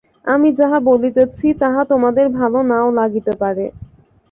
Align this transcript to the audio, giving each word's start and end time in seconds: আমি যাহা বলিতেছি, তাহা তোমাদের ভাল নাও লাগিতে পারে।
আমি 0.27 0.49
যাহা 0.59 0.77
বলিতেছি, 0.89 1.47
তাহা 1.61 1.81
তোমাদের 1.91 2.25
ভাল 2.37 2.53
নাও 2.69 2.87
লাগিতে 2.99 3.33
পারে। 3.41 3.65